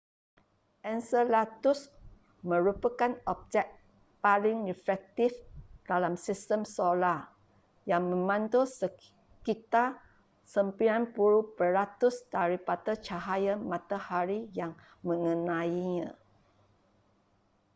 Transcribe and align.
enceladus 0.91 1.79
merupakan 2.49 3.11
objek 3.33 3.67
paling 4.23 4.57
reflektif 4.71 5.29
dalam 5.89 6.13
sistem 6.25 6.61
solar 6.75 7.19
yang 7.91 8.03
memantul 8.11 8.65
sekitar 8.79 9.89
90 10.49 11.13
peratus 11.57 12.15
daripada 12.35 12.91
cahaya 13.07 13.53
matahari 13.71 14.39
yang 14.59 14.71
mengenainya 15.07 16.09